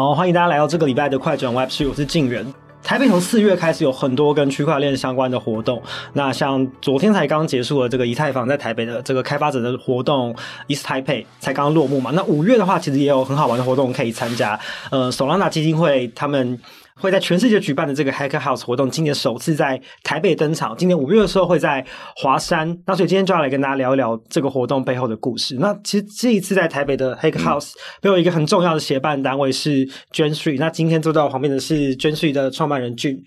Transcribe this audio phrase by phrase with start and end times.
[0.00, 2.42] 好，欢迎大家来到这个礼拜的快转 Web3，我是静远。
[2.82, 5.82] 台北从四月开始有很多跟区块链相关的活动，
[6.14, 10.34] 那像昨天才刚结束了这个以太坊在台北的这个开发者的活动
[10.68, 12.12] ，East Taipei 才刚刚落幕嘛。
[12.14, 14.58] 那五月的话，其实也有很好玩的活动可以参加，
[14.90, 16.58] 呃，Solana 基金会他们。
[17.00, 20.76] 会在全世界举办的这个 Hacker House 活动，今年首次在台北登场。
[20.76, 21.84] 今年五月的时候会在
[22.16, 25.56] 华山，那所以今天就要来跟大家聊一聊这个活动背后的故事。
[25.58, 30.58] 那其实这一次在台北的 Hacker House 背后一个很重要的协办单位是 Gen3。
[30.58, 33.20] 那今天坐在我旁边的是 Gen3 的创办人 Jun。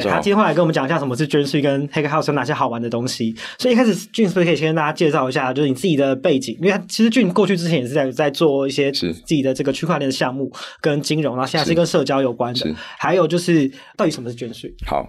[0.00, 3.34] 对，他今天会来跟我们讲一下什么是 Gen3 跟 Hacker House 有哪些好玩的东西。
[3.58, 6.56] 所以一开始 Jun 是不是可以先跟大家介绍一下，就是你自己的背景？
[6.60, 12.74] 因为其实 Jun 过去之前也是在在做一些自己的这个区块链的项目跟金融，然后现在是跟社交有关的。
[12.98, 14.72] 还有就是到底什么是 Gen3？
[14.86, 15.06] 好，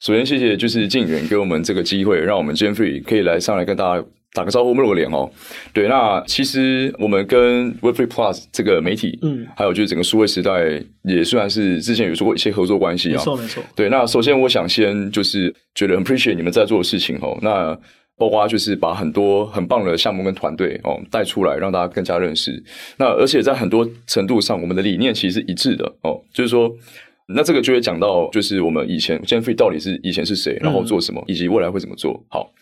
[0.00, 4.04] 首先谢谢就是静远给我们这个机会，让我们 Gen3 可以来上来跟大家。
[4.34, 5.30] 打个招呼，露个脸哦。
[5.72, 13.18] 对，那其实我们跟 Web3 Plus 这个媒体，嗯，还有就是整个数位时代，也虽然是之前有做过一些合作关系啊。
[13.18, 13.62] 没错，没错。
[13.76, 17.38] 对，那首先我想先就是觉得很 appreciate 你们在做的事情哦。
[17.40, 17.78] 那
[18.16, 22.62] 包括就是把很多很棒的项目跟团队哦带出来，让大家更加认识。
[22.96, 26.20] 那而且在很多程度上，我们的理念其实是一致的哦。
[26.32, 26.72] 就是说，
[27.28, 32.52] 那这个就会讲到，就是我们以前 Gen3 到底是以前是谁，然后做什么，嗯、以及未来会怎么做好。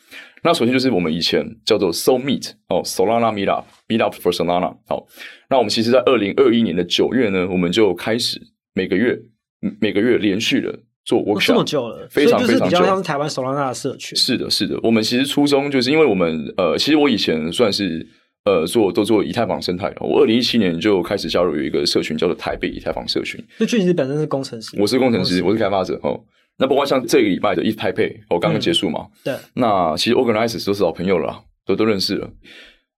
[0.44, 4.76] 那首先就是我们以前叫做 Sol Meet 哦，Solana Meetup，Meetup for Solana。
[4.88, 5.06] 好，
[5.48, 8.40] 那我们其实，在二零二一年的九月呢，我们就开始
[8.74, 9.16] 每个月
[9.80, 14.18] 每个月连续的做 workshop，这么久了，非常非常久，比较像是台湾 Solana 的社群。
[14.18, 14.76] 是的，是的。
[14.82, 18.04] 我们其实初衷就是因为我们呃，其实我以前算是
[18.44, 19.96] 呃做都做以太坊生态的。
[20.00, 23.40] 我二零一七年就开始加入有一个社群叫做台北以太坊社群。
[23.58, 26.20] 那俊其实本身是工程师，我是工程师，我是开发者哦。
[26.62, 29.34] 那不过像这个礼拜的 East Taipei，我刚刚结束嘛，嗯、对。
[29.54, 32.30] 那其实 organizers 都是老朋友了，都都认识了，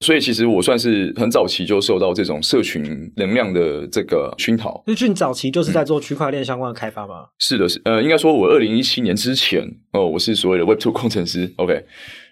[0.01, 4.85] 所以其实我算是很早期就受到这种社群能量的这个熏陶。
[4.87, 7.23] 那俊早期就是在做区块链相关的开发吗？
[7.23, 11.51] 嗯、是的，是呃，应该说我二零一七年之前哦，我是所谓的 Web Two 工程师。
[11.57, 11.83] OK，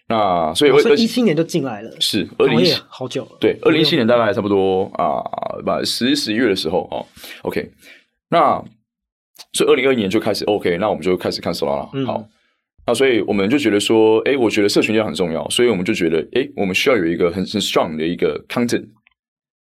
[0.09, 3.39] 那所以我一七年就进来了，是二零一七好久了。
[3.41, 5.25] 对，二零一七年大概差不多啊，
[5.65, 7.07] 把十十一月的时候哦
[7.45, 7.71] ，OK，
[8.29, 8.63] 那。
[9.53, 11.89] 所以二零二一年就开始 OK，那我们就开始看 Solana。
[11.93, 12.27] 嗯、好，
[12.87, 18.87] 那所以我们就觉得说，哎，我觉得社群也很重要，所以我们就觉得，哎，我们需要有一个很很 strong 的一个 content。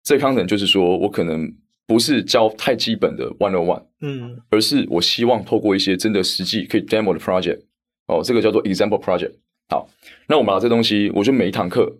[0.03, 1.52] 这个 content 就是说我可能
[1.88, 7.59] 不是教太基本的 one on one，嗯，而是我希望透过一些真的实际可以 demo 的 project，
[8.08, 9.34] 哦，这个叫做 example project。
[9.69, 9.90] 好，
[10.28, 11.91] 那我们把这东西，我就每一堂课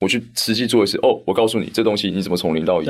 [0.00, 2.86] 我去实际做一次，哦，我告诉你这东西你怎么从零到一。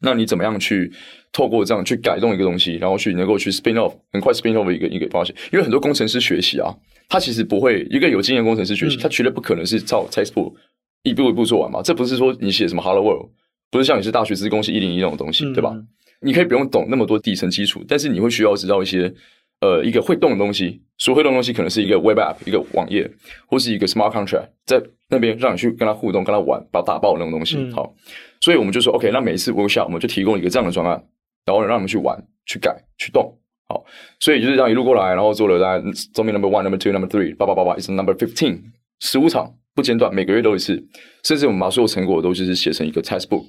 [0.00, 0.90] 那你怎么样去
[1.32, 5.34] 透过这样去改动一个东西，然后去能够去 spin off 很快 spin off 一个一个发现？
[5.52, 6.74] 因为很多工程师学习啊，
[7.08, 10.54] 他其实不会一个有经验工程师学习，嗯、他绝对不可能是照 textbook
[11.02, 11.82] 一步一步做完嘛。
[11.82, 13.30] 这不是说你写什么 Hello World，
[13.70, 15.76] 不是像你是大学资工系一零一那种东西，嗯、对吧？
[16.22, 19.12] 你可以不用懂那么多底层基础，但是你会需要知道一些
[19.60, 20.82] 呃一个会动的东西。
[20.98, 23.10] 所会动的东西可能是一个 web app 一个网页，
[23.46, 24.78] 或是一个 smart contract 在
[25.08, 27.56] 那边让你去跟他互动、跟他玩，把它打爆的那种东西。
[27.56, 27.94] 嗯、好。
[28.42, 31.02] 所以我们就说，OK，那每一次 workshop 我们就提供一个这样的专案，
[31.46, 33.34] 然后让他们去玩、去改、去动，
[33.66, 33.82] 好，
[34.18, 38.60] 所以就是这样一路过来，然后做了大概 Zombie Number One、Number Two、Number Three，八八八八，is Number Fifteen，
[39.00, 40.86] 十五场不间断，每个月都一次，
[41.24, 43.46] 甚至我们把所有成果都就是写成一个 textbook，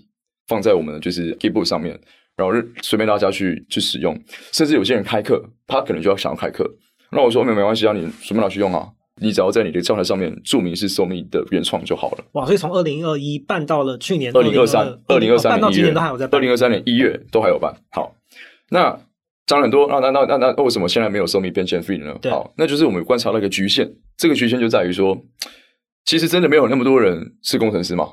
[0.47, 1.99] 放在我们的就是 Gitbook 上面，
[2.41, 4.19] 然后随便大家去去使用，
[4.51, 6.67] 甚至有些人开课，他可能就要想要开课，
[7.11, 8.89] 那我说没没关系啊，你随便拿去用啊。
[9.23, 12.23] 你只要在你的教材上面注明是 Solana 的原创就好了。
[12.31, 15.93] 哇，所以从二零二一办到了去年二零二三，二零二三年一月，
[16.31, 17.71] 二零二三年一月都还有办。
[17.91, 18.15] 好，
[18.69, 18.97] 那
[19.45, 22.17] 讲了很多，那那那那那为什么现在没有 Solana 变 Gen3 呢？
[22.19, 23.87] 对好，那就是我们观察到一个局限，
[24.17, 25.15] 这个局限就在于说，
[26.05, 28.07] 其实真的没有那么多人是工程师嘛，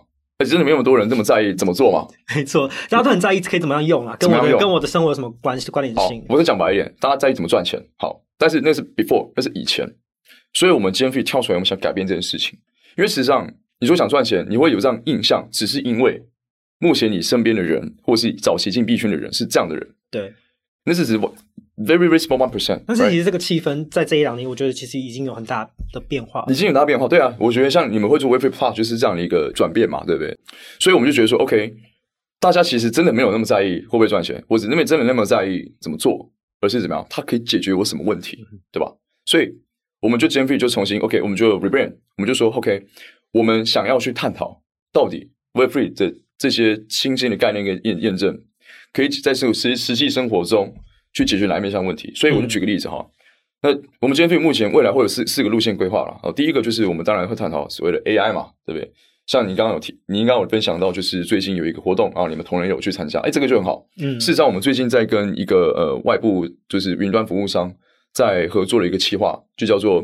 [0.46, 2.06] 真的没有那么多人这么在意怎么做嘛。
[2.36, 6.24] 没错，大家都很在意可以怎么样用啊，跟我的跟我的生活有什么关系关联性？
[6.28, 7.82] 我再讲白一点，大家在意怎么赚钱。
[7.96, 9.84] 好，但是那是 before，那是以前。
[10.54, 12.58] 所以，我们今天可以跳出来，我们想改变这件事情。
[12.96, 13.48] 因为实际上，
[13.80, 16.22] 你说想赚钱，你会有这样印象，只是因为
[16.78, 19.86] 目前你身边的人，或是早期进币圈的人是这样的人。
[20.10, 20.32] 对，
[20.84, 21.18] 那是指
[21.78, 22.82] very very small one percent。
[22.86, 27.06] 但是其实这个气氛在这一两年，我觉得其实已经有很大的变化，已经有大变化。
[27.08, 30.36] 对啊，我觉得像你们会做 Web3 Plus 就是这样的一个转变嘛，对不对？
[30.78, 31.74] 所以我们就觉得说，OK，
[32.40, 36.30] 大家其实真的没有那么在意会不会赚钱，我只认为真的那么在意怎么做，
[36.60, 38.38] 而是怎么样，它可以解决我什么问题，
[38.72, 38.92] 对吧？
[39.24, 39.48] 所以。
[40.00, 42.86] 我们就 Gen3 就重新 OK，我们就 rebrand，我们就说 OK，
[43.32, 48.40] 我们想要去探讨到底 Web3 的这些新鲜的概念跟验验证，
[48.92, 50.72] 可以在这个实实际生活中
[51.18, 52.12] 去解决哪一面上问题。
[52.14, 53.04] 所以我就举个例子哈，
[53.62, 56.20] 嗯、那我们今天对目前未来会有四四个路线规划了。
[56.22, 58.88] 哦，第一个就是我们当然会探讨所谓的 AI 嘛，对不对？
[59.26, 63.84] 像你刚刚有提，你应该有分享到，就是最近有一个活动啊，你们同仁有去参加，哎，这个就很好。
[64.00, 67.70] 嗯，事实上，我们最近在跟一个呃外部就是云端服务商
[68.14, 70.02] 在合作的一个企划，就叫做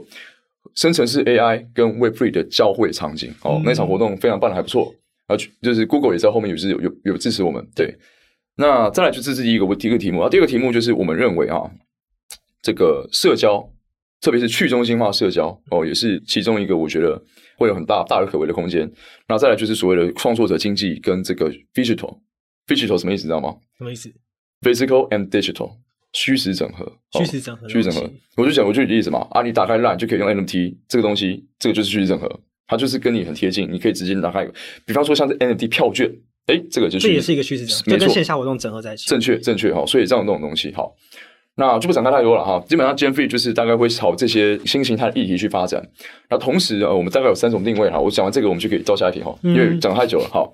[0.74, 3.32] 生成式 AI 跟 Web Free 的交汇场景。
[3.42, 4.94] 哦，嗯、那场活动非常办的还不错，
[5.26, 7.66] 而就是 Google 也在后面有是有有有支持我们。
[7.74, 7.94] 对，
[8.56, 11.70] 那再来就这是第一个我第一个题目啊，第二个题目就是我们认为啊，
[12.62, 13.70] 这个社交。
[14.20, 17.22] 特别是去中心化社交哦，也是其中一个我觉得
[17.58, 18.80] 会有很大大有可为的空间。
[19.26, 23.24] 然后再来就是所谓的创作者经济跟这个 digital，digital 什么意思？
[23.24, 23.54] 知道吗？
[23.76, 24.10] 什么意思
[24.62, 25.76] ？Physical and digital
[26.14, 28.10] 虚实整合，虚实整合，虚实整合。
[28.38, 34.50] 我就讲，我就举例子嘛啊，你打开 LINE 就可以用 NFT 这个东西，这个就是虚实整合，它就是跟你很贴近，你可以直接打开。
[34.86, 36.10] 比方说像是 NFT 票券，
[36.46, 39.08] 哎，这个就是这也是一个虚实整合，就跟线下活动整合在一起。
[39.08, 39.84] 正确，正确哈。
[39.86, 40.94] 所以这样这种东西好。
[41.56, 45.80] 那就不展开太多了哈，基本上 Gen Free 就是大概会朝这些新形态的议题去发展。
[46.28, 48.00] 那同时呃，我们大概有三种定位哈。
[48.00, 50.44] 我讲完这个，我们就可以到下一题哈，因为讲太久了哈。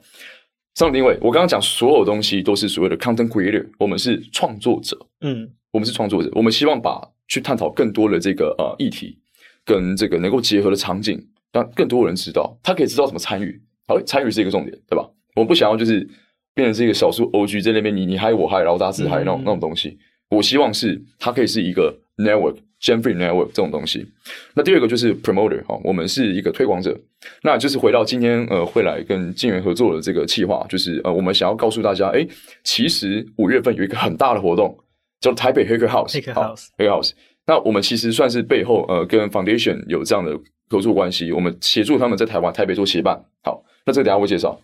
[0.74, 9.18] 三种定位，我刚刚讲所有东西都是所谓的 Content Creator，我们是创作者，嗯，我们是创作者，我们希望把去探讨更多的这个呃议题
[9.64, 11.18] 跟这个能够结合的场景，
[11.50, 13.58] 让更多人知道，他可以知道怎么参与。
[13.88, 15.08] 好，参与是一个重点，对吧？
[15.36, 16.06] 我不想要就是
[16.54, 19.98] 变成是一个少数 OG 在那边你你嗨我嗨，然后大家自嗨那种那种东西。
[20.30, 24.06] 我希望是它可以是一个 network，Gen Free network 这种东西。
[24.54, 26.96] 那第二个就是 promoter 哈，我们是一个推广者。
[27.42, 32.26] 那就是回到今天呃会来跟金源合作的这个计划，就是呃我们想要告诉大家，哎，
[32.62, 34.78] 其实五月份有一个很大的活动，
[35.20, 37.10] 叫台北 Hacker House，Hacker House，Hacker House。
[37.46, 40.38] 那我们其实算是背后呃跟 Foundation 有这样的
[40.68, 43.20] 合作关系，我们协助他们在台湾台北做协办。
[43.42, 44.58] 好，那这个等下我会介绍。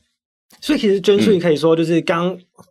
[0.60, 2.28] 所以其实捐税可以说就是刚、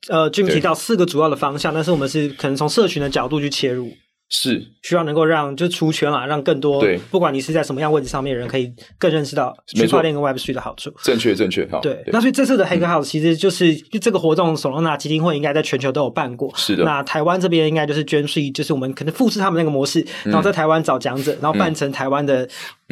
[0.10, 3.92] 嗯、呃 Jim 提到四个主要的方向，但是我们是可能从社群的角度去切入。
[4.27, 10.92] 是需要能够让就出圈啦，让更多对，不管你是在什么样位置上面的人，可以更认识到区块链跟 Web3 的好处。
[11.04, 11.80] 正确，正确，好。
[11.80, 16.51] 对，那所以这次的 Hacker House 其实就是就这个活动，Solana 基金会应该在全球都有办过。
[16.56, 16.83] 是的。
[16.83, 22.48] 那台湾这边应该就是 Gen Free，就是我们可能复制他们那个模式，然后在台湾找讲者，然后办成台湾的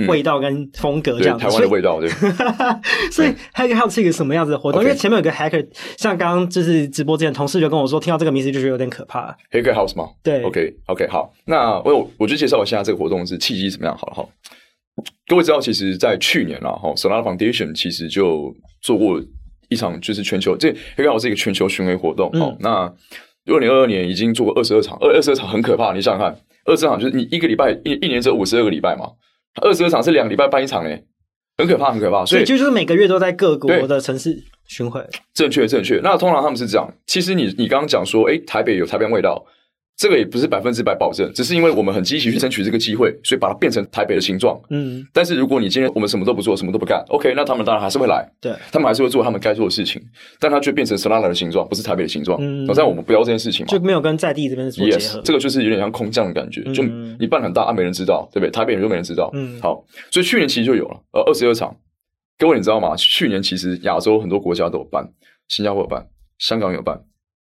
[0.08, 1.38] 味道跟风格这样。
[1.38, 2.10] 台湾的味道，对。
[3.12, 4.84] 所以 Hacker House 是一个什么样子的活动？
[4.84, 9.36] 因为前面有个 Hacker，像刚刚就是直播之前同事就跟我说，听到这个名字就觉得有点可怕。
[9.52, 10.10] Hacker House 吗？
[10.22, 10.44] 对。
[10.44, 11.33] OK，OK，好。
[11.46, 12.12] 那我有。
[12.18, 14.30] 我就介绍一下这个活动是契机怎么样好了哈。
[15.28, 19.22] 各位知道，其实，在去年啦，哈，Solana Foundation 其实就做过
[19.70, 22.28] 一场，就是全球这刚好是一个全球巡回活动。
[22.34, 22.70] 哦、嗯，那
[23.52, 25.94] 二零二二年已经做过二十二场，二二十二场很可怕。
[25.94, 29.10] 你想想看，二十二场就是你一个礼拜一一年只有五十二个礼拜嘛，
[29.62, 31.04] 二十二场是两个礼拜办一场嘞，
[31.58, 32.26] 很可怕，很可怕。
[32.26, 34.38] 所以，就是每个月都在各国的城市
[34.68, 35.04] 巡回。
[35.34, 36.00] 正确，正确。
[36.04, 36.94] 那通常他们是这样。
[37.08, 39.44] 其实你你刚刚讲说，诶，台北有台北味道。
[39.96, 44.60] 这个也不是百分之百保证，只是因为我们很积极去争取这个机会，所以把它变成台北的形状。
[44.72, 50.02] 嗯，但是如果你今天我们什么都不做，什么都不干，OK，那他们当然还是会来，对，他们还是会做他们该做的事情，
[50.40, 52.38] 但它却变成 Solana 的形状，不是台北的形状。
[52.42, 55.20] 嗯，这样我们不要这件事情嘛，就没有跟在地这边做结合。
[55.20, 56.84] Yes，这个就是有点像空降的感觉，就
[57.20, 58.50] 你办很大，啊，没人知道，对不对？
[58.50, 59.30] 台北人就没人知道。
[59.34, 61.76] 嗯，好，所以去年其实就有了，呃，二十二场。
[62.40, 62.96] 各位你知道吗？
[62.98, 65.08] 去年其实亚洲很多国家都有办，
[65.48, 66.06] 新加坡有办，
[66.40, 67.00] 香港有办，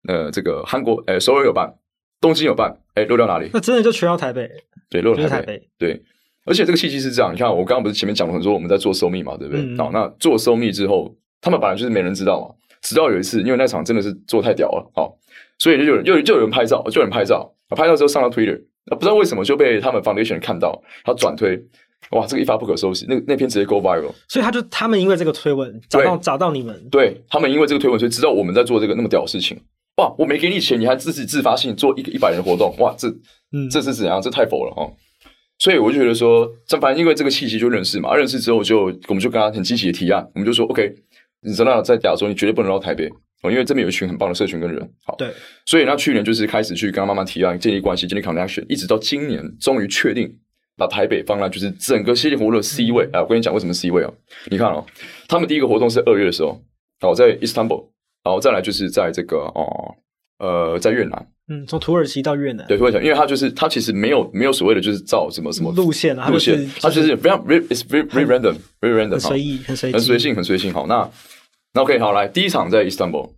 [0.07, 1.73] 呃，这个韩国，呃，首尔有办。
[2.21, 3.49] 东京有办，哎，漏掉哪里？
[3.51, 4.49] 那真的就全到台北。
[4.89, 5.61] 对，漏掉台北。
[5.77, 5.99] 对，
[6.45, 9.77] 而且这个契机是这样，你看，我刚刚不是前面讲了很多，我们在做收密嘛，对不对？
[9.77, 15.17] 好，那做收密之后，他们本来就是没人知道嘛，直到有一次，因为那场真的是做太屌了，好，
[15.57, 21.59] 所以就有人，就就有人拍照，就有人拍照，拍照之后上到 Twitter，不知道为什么就被他们 Foundation 看到，他转推，
[22.11, 24.11] 哇，这个一发不可收拾，那那篇直接 Go Viral。
[24.27, 29.59] 所以他就他们因为这个推文找到找到你们，对他们因为这个推文，所以知道我们在做这个那么屌的事情。
[29.97, 30.13] 哇！
[30.17, 32.95] 我没给你钱，你还自己自发性做一个一百人的活动，哇！
[32.97, 33.07] 这，
[33.51, 34.21] 嗯，这是怎样？
[34.21, 34.91] 这太否了哦！
[35.59, 40.91] 所以我就觉得说，这反正因为这个契机就认识嘛，认识之后就我们就跟他很积极的提案，我们就说 OK，
[41.41, 43.07] 你知道在亚洲你绝对不能到台北
[43.43, 44.91] 哦，因为这边有一群很棒的社群跟人。
[45.05, 45.29] 好，对，
[45.65, 50.33] 所以那去年就是开始去跟他慢慢提案，建立关系，建立 connection，一直到今年终于确定
[50.77, 53.03] 把台北放在就是整个系列活动的 C 位。
[53.13, 54.11] 哎、嗯，我跟你讲为什么 C 位哦？
[54.49, 54.83] 你看哦，
[55.27, 56.59] 他们第一个活动是二月的时候，
[57.01, 57.90] 好在 Istanbul。
[58.23, 59.95] 然后再来就是在这个哦，
[60.37, 70.71] 呃，在越南，嗯，从土耳其到越南，对，土耳其，因为它就是它其实没有没有所谓的就是造什么什么路线啊，路线，它就是非常 it's very very random very random，很随意，很随很随性，很随性。
[70.71, 71.09] 好，那
[71.73, 73.31] 那 OK，好，来第一场在 Istanbul，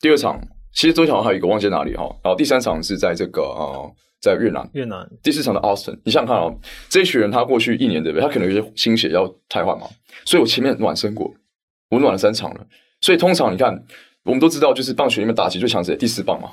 [0.00, 0.40] 第二场
[0.72, 3.92] 其实中间好像还有一个忘记哪里哈，然后第三场是在这个呃，
[4.22, 8.26] 在越南，越南，第四场的 Austin，你想想看哦，这一群人他过去一年对不对？
[8.26, 9.86] 他可能有些心血要汰换嘛，
[10.24, 11.32] 所以我前面暖身过，
[11.90, 12.66] 我暖了三场了，
[13.00, 13.84] 所以通常你看。
[14.24, 16.50] 我们都知道，就是棒球里面打击最强者第四棒嘛，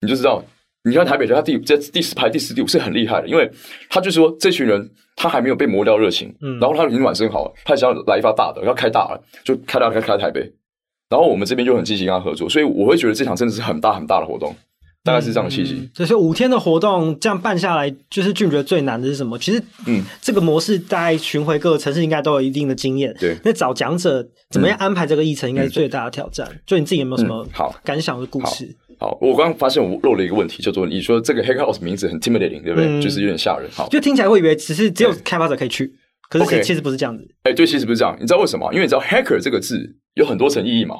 [0.00, 0.44] 你就知道
[0.84, 3.50] 你看台北，他第这第四排第四第五是很厉害的，因为
[3.88, 10.40] 他就说这群人他还没有被磨掉热情，嗯，然后他已经暖身好了，他想要来一发大的，要开大了，就开大开开台北，
[11.08, 14.54] 然后我们这边就很积极跟他合作，所以我会觉得这场真的是很大很大的活动。
[15.04, 15.88] 大概是这样的契机。
[15.92, 19.38] 这、嗯、是五天的活动，这样办下来，就是俊觉得最难的是什么？
[19.38, 23.14] 其实，嗯，这个模式大概巡回各个城市应该都有一定的经验。
[23.18, 26.46] 对，那找讲者怎么样安排这个议程，应该是最大的挑战。
[26.50, 28.64] 嗯、就你自己有没有什么好感想的故事？
[28.64, 32.86] 嗯、好，我刚刚发现我漏了一个问题，叫做你说这个 Hacker House 名字很 intimidating，对不对？
[32.86, 33.68] 嗯、就是有点吓人。
[33.72, 35.92] 好，就听起来会以为只是只有开发者可以去，
[36.28, 37.26] 可是其实，不是这样子。
[37.42, 38.16] 哎、欸，对，其实不是这样。
[38.20, 38.72] 你知道为什么？
[38.72, 40.94] 因为你知道 Hacker 这个字有很多层意义嘛。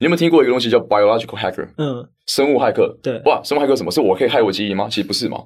[0.00, 1.68] 你有没有听过一个东西叫 biological hacker？
[1.76, 2.96] 嗯，生物骇客。
[3.02, 3.90] 对，哇，生物骇客什么？
[3.90, 4.86] 是我可以害我基因吗？
[4.88, 5.38] 其实不是嘛，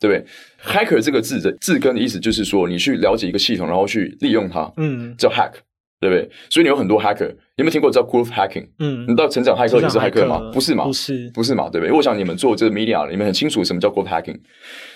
[0.00, 0.26] 对不对
[0.64, 5.52] ？hacker 这个字的字根的意思就是说，你去了解一个系统，然后去利用它，嗯，叫 hack，
[6.00, 6.28] 对不对？
[6.48, 8.66] 所以你有很多 hacker，你有没有听过叫 growth hacking？
[8.80, 10.50] 嗯，你知道成长骇客也是骇客吗？
[10.52, 10.84] 不是嘛？
[10.84, 11.70] 不是，不是嘛？
[11.70, 11.94] 对不对？
[11.96, 14.40] 我想你们做这个 media，你们很清楚什么叫 growth hacking。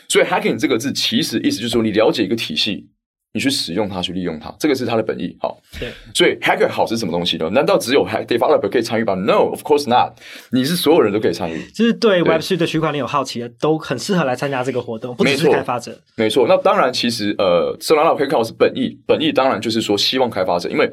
[0.08, 2.88] 所以 hacking 这个字其实意思就是说，你了解一个体系。
[3.34, 5.36] 你去使用它，去利用它，这个是它的本意。
[5.40, 7.50] 好，对，所以 hacker 好是什么东西呢？
[7.50, 10.12] 难道只有 hack developer 可以参与吗？No，of course not。
[10.52, 15.16] 你是所有人都可以参与，就是对 Web3 的区块链有好奇的，都很适合来参加这个活动。
[15.16, 16.46] 不只是开发者，没错。
[16.46, 20.88] 那当然，其实呃，Solana Hackerhouse 本意，本意当然就是说希望开发者，因为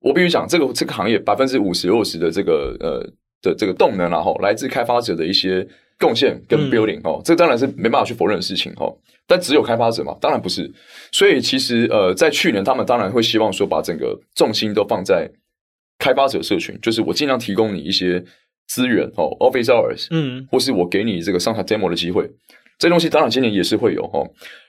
[0.00, 3.00] 我必须讲，这个这个行业百分之五十六十的这个呃
[3.40, 5.66] 的这个动能，然后来自开发者的一些。
[5.98, 8.96] 贡献跟 building、嗯、哦，这当然是没办法去否认的事情哦。
[9.26, 10.16] 但只有开发者嘛？
[10.20, 10.72] 当然不是。
[11.12, 15.30] 所以其实呃，在去年他们当然会希望说，把整个重心都放在
[15.98, 18.24] 开发者社群，就是我尽量提供你一些
[18.68, 22.30] 资源哦，office hours，嗯，或是我给你这个上台 demo 的机会。
[22.78, 24.24] 这东西当然今年也是会有哦，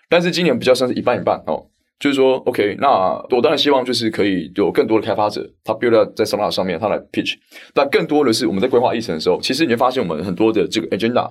[0.09, 1.68] 但是今年比较像是一半一半哦。
[1.99, 2.87] 就是说，OK，那
[3.29, 7.35] 我当然希望就是可以有更多的开发者，他 build 在 Solana 上面，他来 pitch。
[7.73, 11.29] 但更多的是我们在规划议程的时候，其实你会发现我们很多的这个 agenda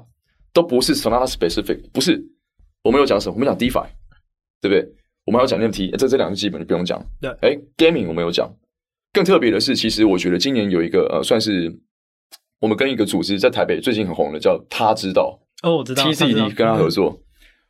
[0.53, 2.23] 都不是 Solana specific，不是。
[2.85, 3.35] 我们有讲什么？
[3.35, 3.87] 我们讲 DeFi，
[4.61, 4.87] 对不对？
[5.25, 7.03] 我们还要讲 NFT，这这两个基本就不用讲。
[7.21, 8.51] 对，哎，Gaming 我们有讲。
[9.13, 11.75] 更特别的是，其实我觉得今年有一个呃，算是
[12.61, 17.19] 我们跟一个组织在台北最近很红的，叫他知道哦，我知道 TCD 跟他合作。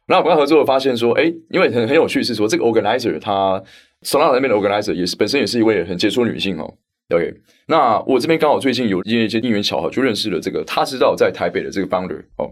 [0.09, 3.63] 那我跟他合作，发现说，哎，因为很很有趣，是说这个 organizer 他
[4.03, 6.75] Solana 那边的 organizer 也是本身也是一位很杰出女性哦。
[7.15, 7.33] OK，
[7.67, 12.51] 那我这边刚好最近有因为一些因缘巧合，就认识了这个他知道在台北的这个 founder 哦。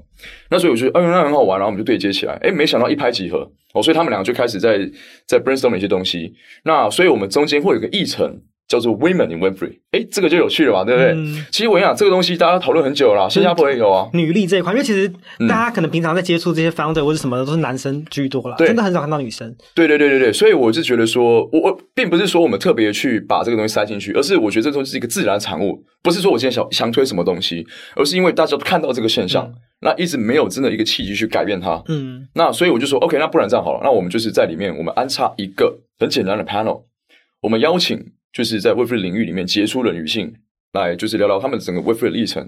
[0.50, 4.78] 那所以我觉得，哎，那很好玩，然后我们就对接起来，哎，没想到一拍即合哦，所以他们两个就开始在
[5.26, 6.34] 在 brainstorm 一些东西。
[6.64, 8.40] 那所以我们中间会有个议程。
[8.68, 11.12] 叫做 Women in Winfrey，哎，这个就有趣了吧，对不对？
[11.12, 14.08] 嗯、其实我跟你讲，这个东西大家讨论很久了啦，新加坡也有啊。
[14.12, 15.08] 女力这一块，因为其实
[15.48, 19.54] 大家可能平常在接触这些 founder 或者什么的，都是男生居多啦，真的很少看到女生。
[19.74, 31.80] 对对对对对，所以我是觉得说，我我并不是说我们特别去把这个东西塞进去，而是我觉得这东西是一个自然产物，不是说我今天想强推什么东西，而是因为大家都看到这个现象，嗯、那一直没有真的一个契机去改变它。
[31.86, 36.82] 嗯，那所以我就说，OK，那不然这样好了，那我们就是在里面，我们安插一个很简单的 panel，
[37.42, 38.12] 我们邀请。
[38.36, 40.30] 就是在 Web3 领域里面杰出的女性
[40.74, 42.46] 来，就是聊聊他们整个 Web3 的历程，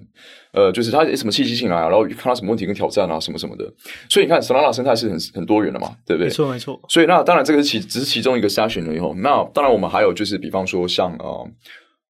[0.52, 3.64] 呃，就是她什么契机进来啊，然后看到什么问题跟挑战啊，什么什么的。
[4.10, 6.26] 所以你看，Solana 生态是很很多元的嘛，对不对？
[6.26, 6.78] 没错，没错。
[6.90, 11.50] 所以那当然这个是其只是其中一个 session 了以后，那当然我们还有就是，比方说像呃。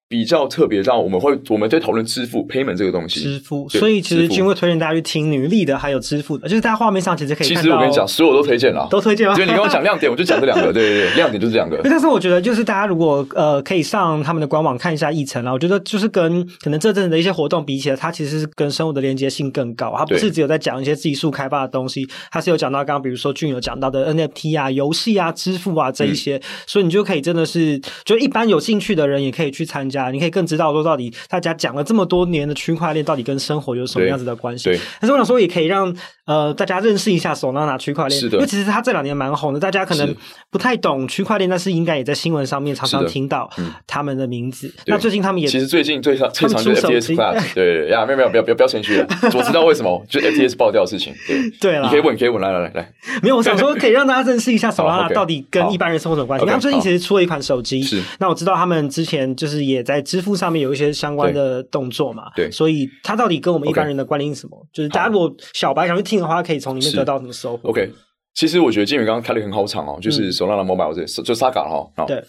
[0.09, 3.19] 比较特别，让我们会我们在讨论支付 payment 这个东西。
[3.21, 7.61] 支付，所以其实君会推荐大家去听女力的，还有支付的，就是在画面上其实可以看到。
[7.61, 9.35] 其实我跟你讲，所有都推荐了，都推荐了？
[9.35, 10.73] 所以你跟我讲亮点，我就讲这两个。
[10.73, 11.79] 对对对，亮点就是这两个。
[11.83, 19.93] 但是我觉得，就是大家如果呃可以上他们的官网看一下议程啊，我觉得就是跟可能这阵子的一些活动比起来，它其实是跟生物的连接性更高。
[19.95, 30.79] 它不是只有在讲一些技术开发的东西，它是有讲到刚刚比如说君有讲到的 NFT 啊、游戏啊、支付啊这一些，嗯、所以你就可以真的是就一般有兴趣的人也可以去参加，你可以更知道说。
[30.79, 34.63] 到底，大家讲了这么多年的区块链，到底跟生活有什么样子的关系？
[34.63, 35.93] 对，但是我想说，也可以让
[36.25, 40.15] 呃大家认识一下 Solana 区块链，因为其实它这两年蛮红的，大家可能
[40.49, 43.49] 不太懂区块链，但是应该也在新闻上面常常听到
[43.85, 44.73] 他们的名字。
[44.87, 51.13] 那最近他们也其实最近最常最常的 FTX Clash，对呀，没有没有，不要不要不要谦虚了，我知道为什么，就 FTS 爆掉的事情。
[51.27, 52.91] 对对，你可以问，可以问，来来来来，
[53.21, 56.45] 没有，我想说可以让大家认识一下 Solana 到底跟一般人生活有什么关系。
[56.45, 61.59] 他们最近其实出了一款手机，是那我知道他们之前就是也在支付上面有一些相关的。
[61.71, 64.77] 动作嘛，对，所以它到底跟我们一般人的关联是什么？Okay.
[64.77, 67.91] 就是大家如果小白想去听的话，可以从里面得到什么收获？OK，
[68.33, 71.63] 其实我觉得金宇刚刚开了很好场哦，就是 Solana Mobile 这就 Saga
[71.95, 72.05] 哈。
[72.05, 72.23] 对，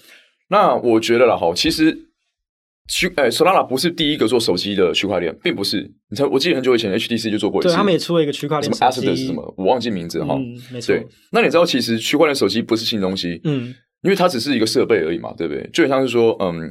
[0.48, 1.96] 那我觉得了哈，其实
[2.88, 5.90] 区诶 Solana 不是第一个做手机的区块链，并不是。
[6.10, 10.34] 你猜，我记得很久以前 HTC 就做过一次，对，他们也出了一个区块链，什么 Asset 什么，我忘记名字哈。
[10.34, 10.94] 嗯，没错。
[11.32, 15.68] 那你知道其实区块链手机不是新东西，嗯，因为它只是一个设备而已嘛，对不对？
[15.72, 16.70] 就很像是说，嗯。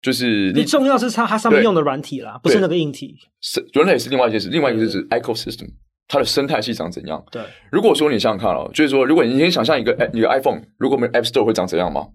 [0.00, 3.16] 就是你重要是它它上面用的软体啦，不是那个硬体。
[3.40, 5.68] 是软体是另外一件事，另外一个就是 ecosystem，
[6.06, 7.24] 它的生态系长怎样？
[7.30, 12.08] 对，如果说你想想看哦，就是说，如果你先想象一个你的 iPhone，如果我们 App Store 会长怎样吗？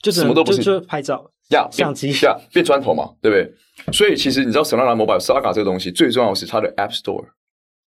[0.00, 3.92] 就什么都不是，就拍照呀，相机呀，变砖头嘛，对不对？
[3.92, 7.26] 所以其实你知道，Solana Mobile Saga 这个东西最重要的是它的 App Store，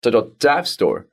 [0.01, 1.05] 这叫 Dev Store，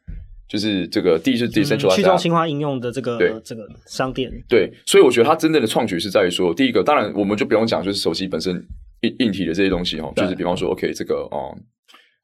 [0.49, 4.29] 就是这个第一是 decentralized 去中心化应用的这个对这个商店。
[4.49, 8.55] 对，所以我觉得它真正的创举是在于说，第一个，当然我们就不用讲，就是手机本身
[9.01, 11.55] 硬硬体的这些东西哈，就是比方说，OK，这个哦。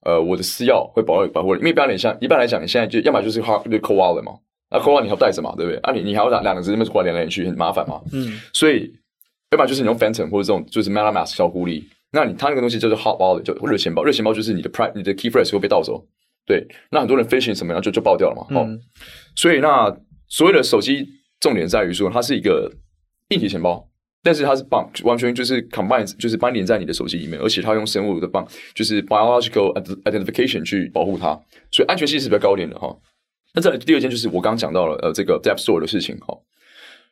[0.01, 4.33] 呃，我的私钥会保保护，因为一般来讲，一般来讲，你现在就要么就是 hard 就 cold wallet 嘛，
[4.69, 5.79] 那 wallet 你要带着嘛，对不对？
[5.79, 7.99] 啊你，你你还要两两个字那么挂连来连去，很麻烦嘛。
[8.13, 8.93] 嗯，所以
[9.49, 16.05] 要么就是你用 Phantom 或者这种就是 MetaMask 小狐狸，那你它那个东西就是 hot wallet，就热钱包，热钱包就是你的 pri 你的 key phrase 会被盗走，
[16.45, 18.59] 对，那很多人 phishing 什么样就就爆掉了嘛。
[18.59, 18.79] 哦、嗯，
[19.35, 19.95] 所以那
[20.27, 21.07] 所谓的手机
[21.39, 22.71] 重点在于说，它是一个
[23.29, 23.89] 硬体钱包。
[24.27, 29.71] 但是它是绑，完全就是 combine，就是把连在你的手机里面，而且它用生物的绑，就是 biological
[30.05, 32.91] identification 去保护它，所以安全性是比较高一点的哈。
[33.53, 36.35] 那再来第二件就是我刚刚讲到了呃这个 Depp Store 的事情哈。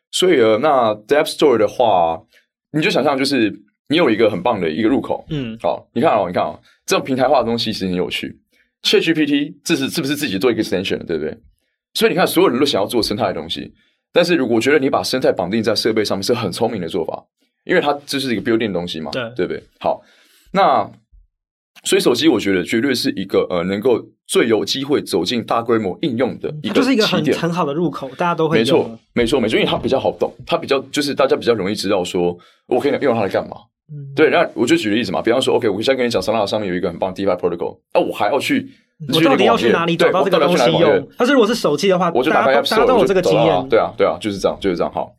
[0.09, 2.19] 所以呃那 Depp Store 的话，
[2.71, 3.53] 你就想象就是
[3.89, 8.35] 你有一个很棒的一个入口，嗯，好，你看哦，你看哦，这种平台化的东西其实很有趣。
[8.83, 11.35] ChatGPT 这是是不是自己做一个 extension 对不对？
[11.93, 13.73] 所以你看所有人都想要做生态的东西。
[14.11, 17.23] 但是如果我觉得你把生态绑定在设备上面是很聪明的做法，
[17.63, 19.63] 因为它这是一个 building 的东西嘛，对对不对？
[19.79, 20.01] 好，
[20.51, 20.87] 那
[21.83, 28.59] 所以手机我觉得绝对是一个呃能够最有机会走进大规模应用的一个，就是一个很很好的入口，大家都会。
[28.59, 32.37] 没错，没错，没错，因为它比较好懂，它比较就是大家比较容易知道说
[32.67, 33.57] 我可以用它来干嘛。
[33.93, 38.69] 嗯，对，那我就举个例子嘛，比方说，OK，我现在跟你讲，Solana 上面有一个很棒的 DeFi protocol，那我还要去。
[39.13, 41.09] 我到底要去哪里找到这个东西用？
[41.17, 43.67] 但是如果是手机的话，我就打开 App Store，大家都有这个经验。
[43.67, 44.93] 对啊，对啊，就是这样，就是这样。
[44.93, 45.13] 好，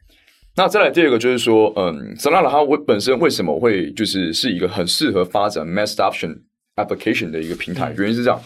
[0.56, 6.34] 那再来第二个就是说，嗯，Solana 它为本身为什么会就是是一个很适合发展 Mass Adoption
[6.76, 7.92] Application 的一个平台？
[7.98, 8.40] 原因是这样：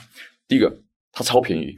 [0.49, 0.75] 第一个，
[1.13, 1.77] 它超便宜，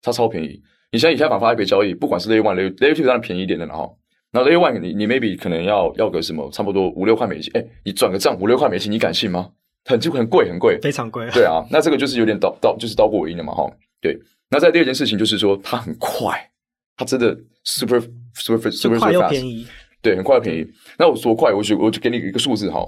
[0.00, 0.62] 它超便宜。
[0.90, 3.98] 你现在以太坊发一笔交易，不管是 Layer One、Layer Layer Two 当然便宜一点的，然后，
[4.30, 7.50] 然后 Layer One 你你 maybe 可能要要个什么，差不多五六块美金。
[7.54, 9.50] 哎，你转个账五六块美金，你敢信吗？
[9.84, 11.28] 很就很贵，很贵，非常贵。
[11.30, 13.64] 对啊，那这个就是有点倒倒，就是倒果为因了嘛，哈。
[14.00, 14.18] 对，
[14.50, 16.50] 那在第二件事情就是说，它很快，
[16.96, 17.98] 它真的 super
[18.34, 19.66] super super 快又便宜，
[20.02, 20.66] 对，很快又便宜。
[20.98, 22.86] 那我说快，我就我就给你一个数字哈。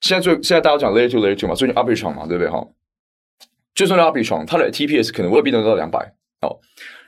[0.00, 2.64] 现在最现在大家讲 layer two layer two 嘛，最近 Arbitrum 嘛，对不对哈？
[3.74, 6.14] 就算是 Arbitrum，它的 TPS 可能未必能到两百。
[6.40, 6.60] 好，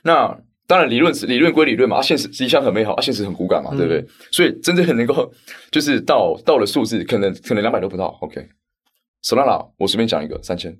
[0.03, 0.37] 那
[0.71, 3.97] 当然理论理论归理论嘛，啊，现实理想很美好，啊，现实很骨感嘛，对不对？
[3.99, 5.29] 嗯、所以真正很能够
[5.69, 8.17] 就是到到了数字，可能可能两百都不到。
[8.21, 8.47] OK。
[9.21, 10.73] Solana，我随便讲一个三千，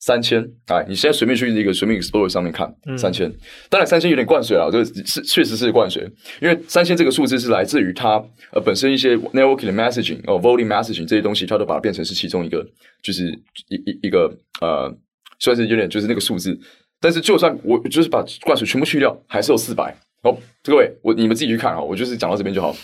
[0.00, 3.30] 三千，哎，你现在随便去一个随便 Explorer 上面看，三千，
[3.68, 8.14] 当然三千有点灌水了，这个是确实是灌水，因为三千这个数字是来自于它
[8.52, 12.66] 呃本身一些 networking 的 messaging 哦 volume messaging 这些东西，它都把它变成是其中一个，
[13.02, 13.28] 就是
[13.68, 14.90] 一一一个呃，
[15.38, 16.58] 算是有点就是那个数字，
[17.06, 22.74] 但是就算我就是把灌水全部去掉，还是有四百哦，各位我你们自己去看啊，我就是讲到这边就好。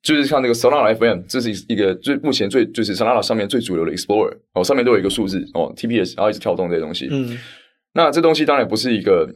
[0.00, 7.08] 就是像那个 Solana FM，这是一个最目前最就是 Solana 上面最主流的 Explorer 哦，上面都有一个数字哦，TPS，然后一直跳动这些东西。
[7.10, 7.36] 嗯，
[7.94, 9.28] 那这东西当然不是一个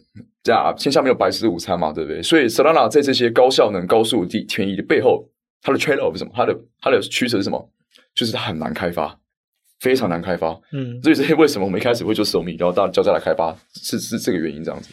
[0.45, 2.23] 这样，天下没有白吃的午餐嘛，对不对？
[2.23, 5.29] 所以 Solana 在这些高效能、高速、地便宜的背后，
[5.63, 6.31] 它的 trade off 是什么？
[6.37, 7.69] 它的它的取舍是什么？
[8.15, 9.19] 就是它很难开发，
[9.81, 10.49] 非常难开发。
[10.73, 14.91] 嗯， 所以这些为什么我们一开始会做手米，然后大家交再来开发，是是这个原因这样子。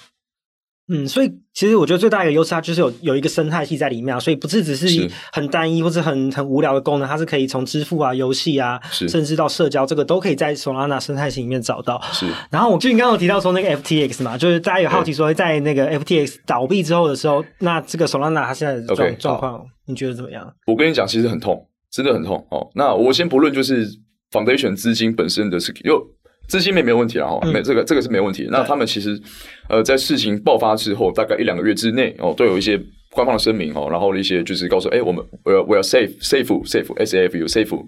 [0.87, 11.99] 嗯，所以其实我觉得最大的一个优势，它就是有有一个生态系在里面啊，所以不是只是很单一或者很很无聊的功能，它是可以从支付啊、游戏啊，甚至到社交，这个都可以在 Solana 生态系里面找到。
[12.13, 12.27] 是。
[12.51, 20.53] 然后我就你刚刚有提到说那个 FTX 嘛，就是大家有好奇说，在那个 FTX 倒闭之后的时候，那这个 Solana 它现在的状状况，你觉得怎么样？
[20.67, 22.69] 我跟你讲，其实很痛，真的很痛哦。
[22.75, 23.89] 那我先不论就是
[24.31, 26.05] Foundation 资金本身的是又。
[26.47, 28.47] 资金面没有问题了哈，没、嗯、这个这个是没问题。
[28.51, 29.19] 那他们其实
[29.67, 37.85] 呃在事情爆发之后，大概一两个月之内哦，都有一些官方的声明哦，然后一些就是告诉哎，我们我要我要 safe safe safe s a f u safe，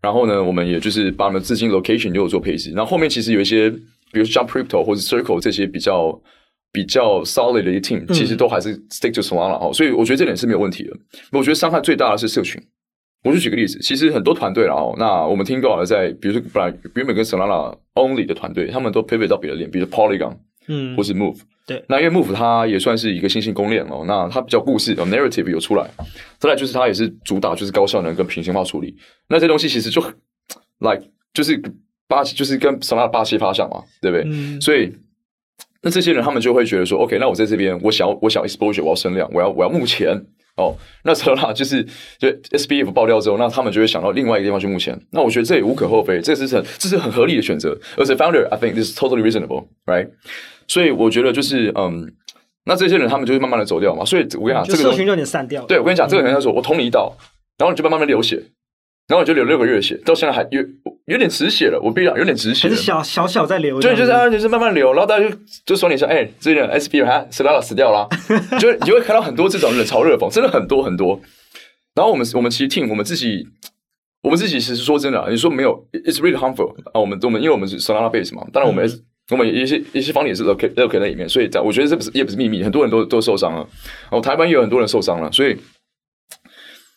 [0.00, 2.70] 然后呢，我们也就是把我们的资金 location 就有做配置。
[2.70, 6.18] 然后后面其实有一些，比如 Jump Crypto 或者 Circle 这些比较
[6.72, 10.96] 比较 solid 的一 team，其实都还是 stick to Solana 哈、嗯，所以我觉得这点是没有问题的。
[11.32, 12.58] 我觉得伤害最大的是社群。
[13.24, 20.34] 我就举个例子，其实很多团队啦哦，那我们听过了，在比如说本来原本跟 Solana Only 的团队，他们都 pivot 到别的链，比如 Polygon，
[20.66, 25.88] 嗯，或是 Move，对，那因为 Move 它也算是一个新兴公链哦，那它比较故事有 narrative 有出来，
[26.40, 28.96] 再来就是它也是主打就是高效能跟平行化处理，
[29.28, 30.02] 那这东西其实就
[30.80, 31.62] like 就是
[32.08, 34.24] 八就是跟 Solana 八七八像嘛，对不对？
[34.26, 34.92] 嗯，所以
[35.80, 40.20] 那这些人他们就会觉得说，OK，那我在这边我想要我想要 exposure，我要升量，我要我要目前。
[40.56, 41.82] 哦，那时候啦， 就是
[42.18, 44.98] 就 SBF 爆掉之后，那他们就会想到另外一个地方去募钱。
[45.10, 47.76] 那我觉得这也无可厚非，这是很这是很合理的选择。
[47.96, 50.08] 而且 founder，I think this is totally reasonable，right？
[50.68, 52.12] 所以我觉得就是嗯，
[52.66, 54.04] 那这些人他们就会慢慢的走掉嘛。
[54.04, 55.64] 所以我跟你讲，这个社群有点散掉。
[55.64, 57.10] 对，我跟你讲，这个人他说我捅你一刀，
[57.56, 58.42] 然后你就慢慢的流血。
[59.08, 60.62] 然后我就流六个月的血，到现在还有
[61.06, 61.78] 有点止血了。
[61.82, 64.92] 我必须讲有点止血，是小小小在流，对，就是啊，就是慢慢流。
[64.92, 65.36] 然后大家就
[65.66, 68.08] 就说你说，哎，这个 SB 哈，Solana 死掉了，
[68.58, 71.20] 就你就会看到很多这种冷嘲热讽，真的很多很多。
[71.94, 73.46] 然后我们我们其实听我们自己，
[74.22, 77.00] 我们自己其实说真的，你说没有，it's really harmful 啊。
[77.00, 79.00] 我们我们因为我们是 Solana base 嘛，当然我们、嗯、
[79.32, 83.58] 我们一些一些方也是 local local 在里面，所以在我觉得这不是也不是秘密，很多人都都受伤了。
[83.58, 85.54] 然后台湾也有很多人受伤了，所以。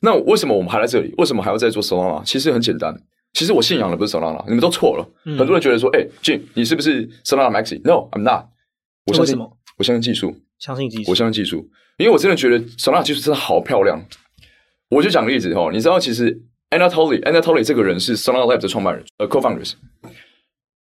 [0.06, 1.12] 那为什么我们还在这里？
[1.18, 2.24] 为什么还要再做 Solana？
[2.24, 2.96] 其实很简单，
[3.34, 5.10] 其实我信仰的不是 Solana，你们都错了。
[5.26, 8.46] 嗯、很多人觉得说，哎、欸、Jim，你是不是 Solana Maxi？No，I'm not。
[9.08, 9.36] 我相信，
[9.78, 14.00] 我相信技术，相信技术，我相信技术，因为我真的觉得 Solana 技术真的好漂亮。
[14.92, 16.40] 我就讲个例子哦，你知道，其实
[16.70, 19.74] Anatoly，Anatoly 这个人是 Solana Labs 的创办人，呃，Co-founders。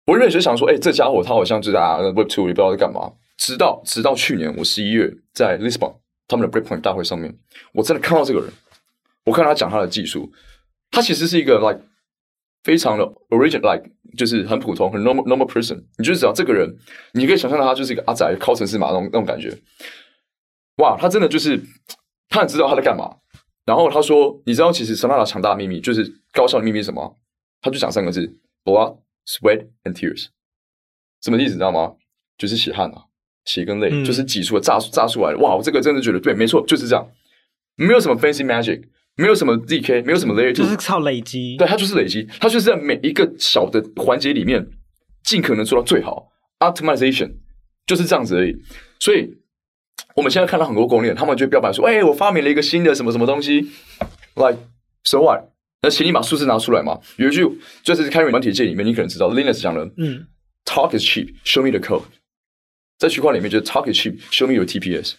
[0.06, 1.78] 我原本就想说，哎、欸，这家伙他好像就在
[2.16, 3.12] Web Two，也不知道在干嘛。
[3.36, 5.94] 直到直到去年我十一月在 Lisbon
[6.26, 7.36] 他们的 Breakpoint 大会上面，
[7.74, 8.50] 我真的看到这个人。
[9.24, 10.30] 我看他讲他的技术，
[10.90, 11.80] 他其实是一个 like
[12.62, 15.82] 非常的 original，like 就是很普通、很 normal normal person。
[15.98, 16.68] 你就知道这个人，
[17.14, 19.56] 你可以想象他就是一个阿宅，靠城市嘛那种那种感觉。
[20.76, 21.60] 哇，他真的就是
[22.28, 23.16] 他很知道他在干嘛。
[23.66, 26.02] 然后他说：“你知道，其实 Solana 强大的秘密就是
[26.32, 27.18] 高效的秘密是什么？”
[27.60, 28.26] 他就讲三个字
[28.64, 30.28] ：blood, sweat and tears。
[31.22, 31.50] 什么意思？
[31.50, 31.94] 你知道吗？
[32.36, 33.04] 就是血汗啊，
[33.44, 35.38] 血跟泪，嗯、就是挤出来、炸炸出来的。
[35.38, 37.06] 哇，我这个真的觉得对，没错，就是这样，
[37.76, 38.82] 没有什么 fancy magic。
[39.20, 41.56] 没有什么 ZK，没有什么 Layer 就是靠累积。
[41.56, 44.66] 对，它就是累积，它就是在每一个小的环节里面，
[45.22, 46.28] 尽可能做到最好。
[46.58, 47.32] Optimization
[47.86, 48.54] 就是这样子而已。
[48.98, 49.38] 所以
[50.16, 53.70] 我们现在看到很多公链，他们就标榜说：“哎，我发明了一个新的什么什么东西。
[54.34, 54.58] ”Like
[55.04, 55.44] so what？
[55.82, 57.00] 那请你把数字拿出来嘛。
[57.16, 57.46] 有一句
[57.82, 60.26] 就是开源软体界里面，你可能知道，Linus 讲的，嗯
[60.64, 62.04] ，Talk is cheap，show me the code。
[62.98, 65.14] 在区块里面，就是 Talk is cheap，show me your TPS。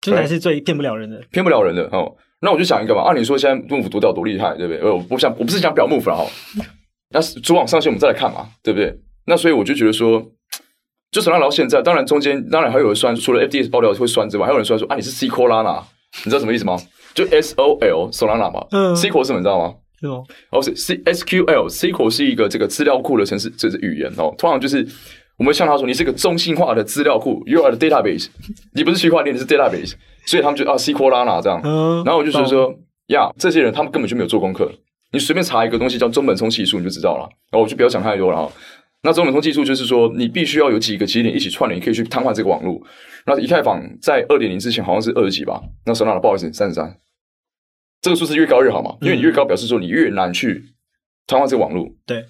[0.00, 2.16] 这才是最骗不了人的，骗不了人的哦。
[2.44, 4.90] 那我就想一个嘛，按、啊、你说现在幕府多屌多厉害，对不对？
[4.90, 6.26] 我不想，我不是讲表幕府了哈。
[7.10, 8.92] 那主网上线我们再来看嘛，对不对？
[9.26, 10.20] 那所以我就觉得说，
[11.12, 15.80] 就算到现在，当然中间当然还有人酸，除了 FDS 爆料会酸之外，还有人酸说啊，你是 C Solana，
[16.24, 16.76] 你知道什么意思吗？
[17.14, 19.74] 就 S O L Solana 嘛，嗯，C 口是什么你知道吗？
[20.00, 24.84] 是哦，哦是 C S Q L，C 口是一个这个资料库的程式，这是语言哦，通常就是。
[25.38, 28.28] 我们向他说：“你是个中心化的资料库，You are the database。
[28.74, 29.94] 你不是区块链，你是 database。
[30.26, 31.60] 所以他们就啊 Solana 这样。
[31.64, 32.72] 嗯、然后我就觉得说，
[33.08, 34.70] 呀，这些人他们根本就没有做功课。
[35.12, 37.28] 你随便查一个东西叫中本聪技术，你就知道了。
[37.50, 38.52] 然后我就不要讲太多了哈。
[39.02, 42.80] 那中本聪技术就是说，你必须要有几个节点一起串联，你可以去瘫痪这个网络。
[43.26, 45.60] 那以太坊在二点零之前好像是二十几吧？
[45.86, 46.98] 那 Solana 不好意思，三十三。
[48.00, 50.64] 这个数字越高越好嘛，因为你越高表示说你越难去
[51.26, 51.88] 瘫痪这个网络。
[52.06, 52.24] 对。”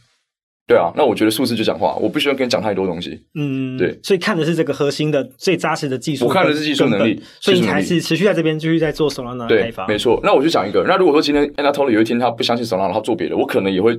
[0.73, 3.21] 对啊，那我觉得数字就讲话，我不需要跟你讲太多东西。
[3.35, 9.87] 嗯，对，所以看的是这个核心的最扎实的技术，我看的是技术能力，所以你还是持续在这边继续在做 Solana 的开发。
[9.87, 13.97] 没错，那我就讲一个，那如果说今天 Anatoly 有一天他不相信 Solana，他做别的，我可能也会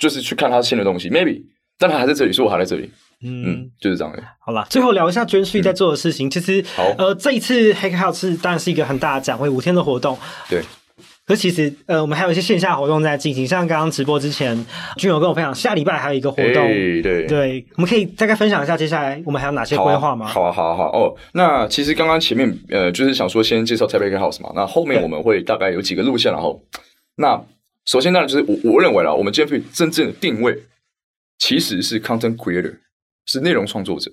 [0.00, 1.42] 就是去看他新的东西，maybe，
[1.78, 2.90] 但他还在这里，所以我还在这里。
[3.22, 4.22] 嗯，嗯，就是这样的。
[4.44, 6.28] 好了，最后聊一下 Gen3 在做的事情。
[6.28, 10.18] 嗯、其实，好呃，这一次 Hack House 是当然是一个很大的展会，五天的活动。
[10.50, 10.60] 对。
[11.26, 14.56] 可其实，呃，我们还有一些线下活动在进行，像刚刚直播之前，
[14.96, 20.24] 君友跟我分享，下礼拜还有一个活动，欸、对对，我们可以大概分享一下接下来我们还有哪些规划吗？
[20.24, 21.16] 好啊，好啊，好啊，哦。
[21.32, 26.62] 那其实刚刚前面，呃，就是想说先介绍 Hack House 嘛，那后面我们会大概有几个路线，然后，
[27.16, 27.42] 那
[27.84, 30.56] 首先当然就是我我认为啦，我们 Gen3 真正的定位
[31.38, 32.76] 其实是 Content Creator，
[33.26, 34.12] 是内容创作者。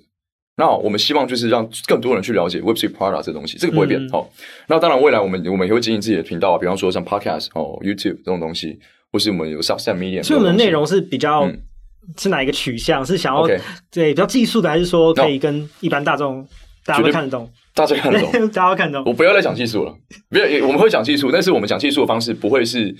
[0.56, 4.00] 那我们希望就是让更多人去了解 Web3 Product 这东西，这个不会变。
[4.10, 4.26] 好、嗯哦，
[4.68, 8.78] 那当然未来我们我们也会经营自己的频道，比方说像 Podcast 哦、YouTube 这种东西，
[9.10, 10.22] 或是我们有 Subset Media。
[10.22, 11.58] 所以我们的内容是比较、嗯、
[12.16, 13.04] 是哪一个取向？
[13.04, 13.44] 是想要.
[13.90, 16.46] 对比较技术的，还是说可以跟一般大众
[16.84, 17.50] 大家都看得懂？
[17.74, 19.04] 大家看得懂， 大家都看得懂。
[19.06, 19.92] 我不要再讲技术了，
[20.30, 22.94] 不要，我们会讲技术，但是我们讲技术的方式不会是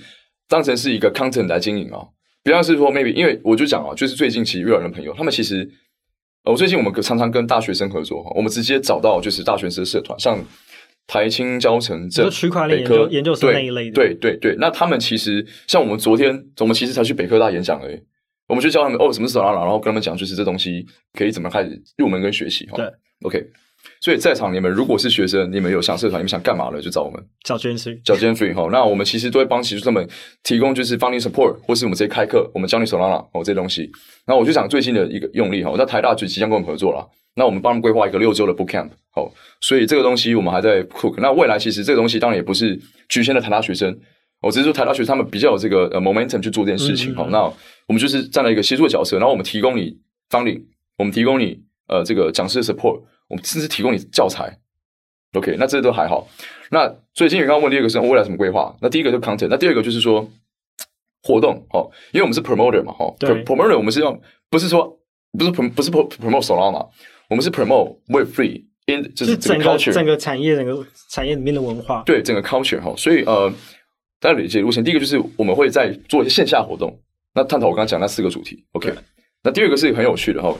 [0.49, 2.09] 当成是一个 content 来经营啊、哦。
[2.43, 5.69] 比方是说 maybe，因为我就讲哦，就是最近其实越来越多朋友，他们其实。
[6.45, 10.37] 我最近我们常常跟大学生合作，我们直接找到就是大学生社团，像
[11.07, 14.55] 台青教成这区块链研究研究生那一类的，对对对。
[14.59, 17.99] 那他们其实像我们昨天，我们其实才去北科大演讲而已。
[18.47, 22.77] 我们就教他们哦，什么是 Solana，然后跟他们讲就是这东西可以怎么开始入门跟学习哈。
[22.77, 22.85] 对
[23.23, 23.43] ，OK。
[24.01, 27.23] 所以在场你们如果是学生，你们有想社团，你们想干嘛的，就找我们。
[27.43, 28.69] 找 Jeffrey，找 Jeffrey 哈。
[28.71, 30.07] 那我们其实都会帮学生们
[30.43, 33.91] 提供就是 funding support，或是我们直接开课，我们教你 Solana 哦这些东西。
[34.27, 37.07] 那我就讲最近的一个用力哈，在台大就即将跟我们合作了。
[37.35, 41.15] 那我们帮他们规划一个六周的 boot camp 好，所以这个东西我们还在 cook。
[41.17, 43.93] 那未来其实这个东西当然也不是局限的台大学生，
[44.41, 47.43] 我只是说台大学生他们比较有这个呃 momentum 去做这件事情好，那
[47.87, 49.97] 我们就是站在一个协助的角色，然后我们提供你
[50.29, 50.63] funding，
[50.97, 54.57] 我们提供你呃这个讲师的 support，我们甚至提供你教材。
[55.33, 56.25] OK，那这都还好。
[56.71, 58.73] 那所以今天刚刚问第二个是未来什么规划？
[58.79, 60.25] 那第一个就是 content，那第二个就是说
[61.25, 64.95] 活动哦，因为我们是 promoter 嘛，哈，对，promoter 我们是用不是说
[65.35, 66.87] 不是 prom 不是 promote Solana，
[67.27, 73.51] 我们是 promote Web3 in 就是整个整个产业整个产业里面的文化，对整个 culture 哈，所以呃，
[74.19, 74.83] 大家理解路线。
[74.83, 76.95] 第一个就是我们会在做一些线下活动，
[77.33, 78.63] 那探讨我刚刚讲那四个主题。
[78.73, 78.93] OK，
[79.41, 80.55] 那第二个是很有趣的哈，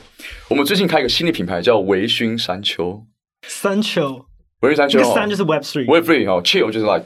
[0.50, 3.06] 我们最近开一个新的品牌叫微醺山丘，
[3.46, 4.26] 山丘。
[4.62, 7.04] 微醺山丘，三就是 Web three，Web three 哈，chill 就是 like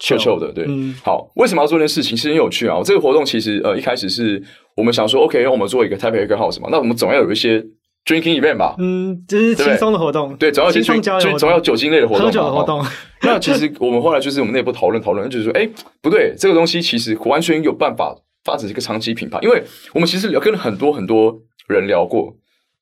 [0.00, 2.16] chill chill 的，对，嗯，好，为什么要做这件事情？
[2.16, 2.80] 其实很有趣啊。
[2.84, 4.42] 这个活动其实呃一开始是
[4.74, 7.60] 我们想说，OK，让我们做一个 Taipei Hacker House 嘛，那我们总要有一些
[8.06, 12.84] drinking event 吧，嗯，就是轻松的活动，对，总要一些就总要酒精类的活动，喝酒的活动。
[13.22, 15.68] 那其实我们后来就是我们内部讨论讨论，就是说，哎，
[16.00, 22.34] 不对，这个东西其实完全有办法发展一个长期品牌，因为我们其实聊跟很多很多人聊过，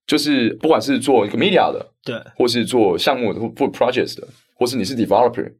[0.07, 4.27] 就是不管是做一个 media 的，对，或是做项目的或做 projects 的。
[4.61, 5.53] 或是你是 developer，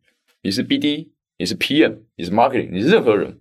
[0.43, 1.07] 你是 BD，
[1.39, 3.39] 你是 PM，你是 marketing，你是任何人，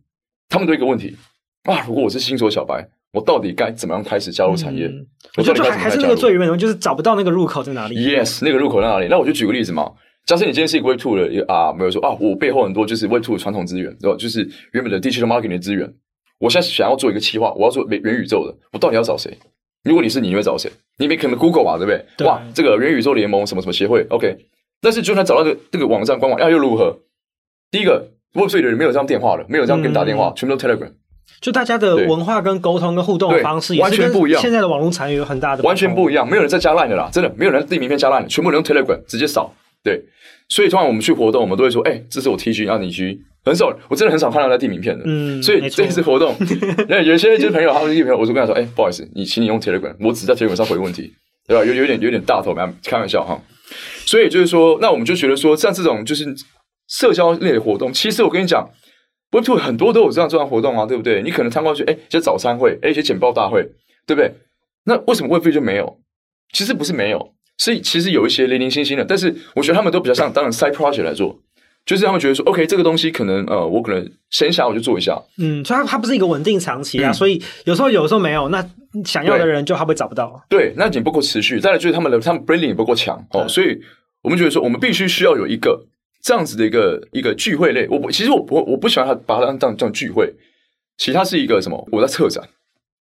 [0.50, 1.16] 他们都一个问题
[1.64, 1.84] 啊！
[1.88, 4.86] 如果我是新手小白，我到底该怎么样开始加入产业？
[4.86, 5.08] 嗯、
[5.38, 7.96] 我觉得还还是那个最原本的，就是找不到那个入口在哪里。
[7.96, 9.08] Yes，那个入口在哪里？
[9.10, 9.92] 那我就举个例子嘛。
[10.28, 14.16] 假设你今天是一个 Web Two 的啊，没有说啊，我背后很多就是 Web Two 的传统资源，对吧？
[14.16, 15.92] 就是原本的 digital marketing 的资源。
[16.38, 19.36] 我现在想要做一个企划，我要做元元宇宙的，我到底要找谁？
[19.84, 20.72] 如果你是你，你会找谁？
[21.00, 22.06] 你没可能 Google 吧，对不对？
[22.18, 24.38] 对哇，这个元宇宙联盟什么什么协会，OK。
[24.80, 26.96] 但是，就算找到这个这个网站官网，要又如何？
[27.72, 30.92] 第一个，Web3 的人没有这样电话了，没有这样跟你打电话，嗯、全部都 Telegram。
[31.42, 34.42] 就大家的文化跟沟通跟互动的方式完全不一样。
[34.42, 39.54] 现在的网络产业有很大的完全不一样，没有人在加 Line 的啦，真的没有人递名片加 Line，全部人用 Telegram 直接扫。
[39.84, 40.02] 对，
[40.50, 45.04] 所以通常我们去活动，我们都会说：“哎、欸，这是我 T 区然后你区。”很少，我真的很少看到他递名片的。
[45.06, 46.36] 嗯，所以这一次活动，
[46.90, 51.14] 那有些就是朋友，他们递朋友，我就跟他说：“哎、欸，不好意思，你请你用 Telegram，我只在 Telegram 上回问题，
[51.48, 51.64] 对吧？
[51.64, 52.54] 有有点有点大头，
[52.84, 53.40] 开玩笑哈。”
[54.06, 56.26] 所以就是说，那我们就觉得说，像这种就是
[56.88, 58.70] 社交类的活动，其实我跟你讲
[59.32, 61.22] ，Web2 很多都有这样这样活动啊，对不对？
[61.22, 63.64] 你可能参观去，哎，一些早餐会，哎，一些简报大会，
[64.06, 64.32] 对不对？
[64.86, 66.00] 那为什么 Web3 就没有？
[66.54, 71.40] 其实不是没有，是其实有一些零零星星的，但是我觉得他们都比较像当然 side project 来做。
[71.86, 75.18] 就是他们觉得说，OK，这个东西可能呃，我可能闲暇我就做一下。
[75.38, 78.62] 嗯，所以它它不是一个稳定长期啊，嗯、所以有时候有时候没有，那
[79.06, 80.46] 想要的人就他会找不到。
[80.50, 81.62] 对，那也不够持续。
[81.62, 83.80] 再来就是他们的他们 branding 也不够强哦，所以
[84.22, 85.82] 我们觉得说，我们必须需要有一个
[86.24, 87.88] 这样子的一个一个聚会类。
[87.90, 90.34] 我不，其实我不我不喜欢它把它当这样这样聚会，
[90.98, 91.88] 其实它是一个什么？
[91.92, 92.44] 我在策展。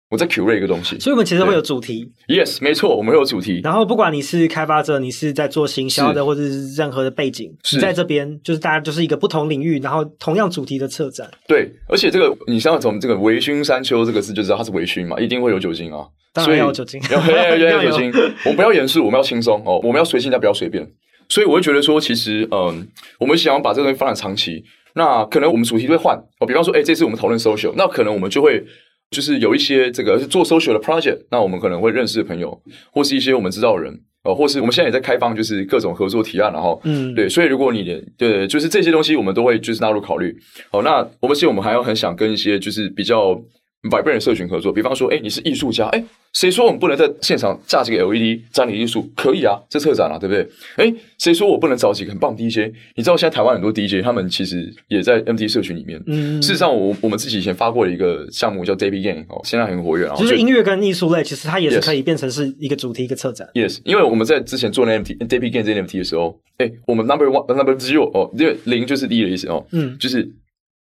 [0.08, 2.08] 我在 curate 一个东西，所以我们其实会有主题。
[2.28, 3.60] Yes，没错，我们会有主题。
[3.64, 11.28] 然后不管你是开发者，你是在做行销的，或者是任何的背景，是在这边就是大家就是一个不同领域，然后同样主题的策展。
[11.48, 16.06] 对，而且这个你像从这个“微醺山丘”这个字就知道它是微醺嘛，一定会有酒精啊。
[16.32, 18.12] 当然要有酒精，要要要有酒精。
[18.46, 20.88] 我们不要严肃，我们要轻松哦，我们要随性，但不要随便。
[21.28, 22.86] 所以我会觉得说，其实嗯，
[23.20, 26.46] 我们想要把这个东西发展长期，那可能我们主题会换哦。
[26.46, 28.64] 比方说，哎，这次我们讨论 social，那可能我们就会。
[29.08, 32.60] 就是有一些这个是做 social 的 project，那我们可能会认识的朋友，
[32.90, 40.36] 或是一些我们知道的人，呃，或是我们现在也在开放，就是各种合作提案，然后，嗯，对，所以如果你的对，就是这些东西，我们都会就是纳入考虑。
[40.72, 43.40] 好，那我们其实我们还要很想跟一些就是比较。
[43.88, 49.10] Vibrant 社群合作，比方说，哎，你是艺术家，哎，谁说我们不能在现场架几个 LED 展你艺术？
[49.16, 50.46] 可以啊，这策展啊，对不对？
[50.76, 52.72] 哎，谁说我不能找几个很棒 DJ？
[52.94, 56.02] 你知道现在台湾很多 DJ，他们其实也在 MT 社群里面。
[56.06, 60.14] 嗯，事实上我，我我们自己以前发过的一个项目叫 Daily Game 哦，现在很活跃啊。
[60.16, 63.48] 就是音乐跟艺术类，其实它也是可以变成是一个主题一个策展。
[63.54, 70.22] Yes，因为我们在之前做那 MT Daily Game 这 NFT 的时候，哎，我们 Number One Number Zero 哦，因为零就是第一的意思哦，嗯，就是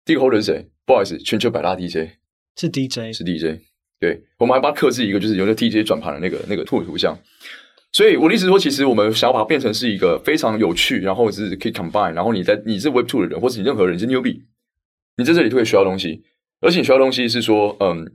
[0.05, 0.65] 第一个 holder 是谁？
[0.85, 2.09] 不好意思，全球百大 DJ
[2.55, 3.59] 是 DJ 是 DJ。
[3.99, 7.17] 对，我们还帮它刻制一个，就是有那 DJ 转盘的那个那个图图像。
[7.91, 14.41] 所以我的意思是说，其实我们想要把它变成是一个非常有趣，然后是可以 combine，然后你在你是 Web Two 的人，或是你任何人，你是 newbie，
[15.15, 16.23] 你在这里都可以学到东西。
[16.59, 18.11] 而且你学到东西是说，嗯，